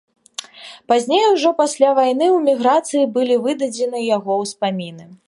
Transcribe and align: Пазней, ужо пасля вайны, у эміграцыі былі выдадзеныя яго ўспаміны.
Пазней, 0.91 1.25
ужо 1.33 1.51
пасля 1.59 1.91
вайны, 2.01 2.29
у 2.37 2.39
эміграцыі 2.41 3.03
былі 3.19 3.35
выдадзеныя 3.45 4.03
яго 4.17 4.43
ўспаміны. 4.45 5.03